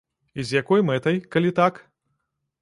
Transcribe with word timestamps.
І 0.39 0.45
з 0.51 0.55
якой 0.61 0.83
мэтай, 0.87 1.19
калі 1.37 1.53
так? 1.61 1.79